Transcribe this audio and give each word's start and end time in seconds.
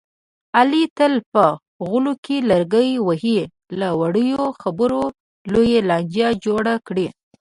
علي 0.57 0.83
تل 0.97 1.13
په 1.31 1.43
غولو 1.87 2.13
کې 2.25 2.37
لرګي 2.49 2.91
وهي، 3.07 3.39
له 3.79 3.87
وړې 3.99 4.29
خبرې 4.61 5.03
لویه 5.53 5.79
لانجه 5.89 6.27
جوړه 6.45 6.73
کړي. 6.87 7.07